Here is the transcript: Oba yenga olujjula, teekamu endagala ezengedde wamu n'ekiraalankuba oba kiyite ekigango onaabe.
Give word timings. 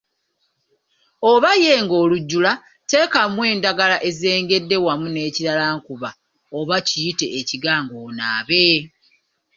Oba 1.31 1.51
yenga 1.63 1.95
olujjula, 2.03 2.51
teekamu 2.89 3.39
endagala 3.51 3.97
ezengedde 4.09 4.75
wamu 4.85 5.07
n'ekiraalankuba 5.11 6.09
oba 6.59 6.75
kiyite 6.87 7.25
ekigango 7.39 7.95
onaabe. 8.07 8.63